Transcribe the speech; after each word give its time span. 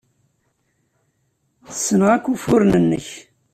Ssneɣ 1.75 2.09
akk 2.15 2.25
ufuren-nnek. 2.33 3.07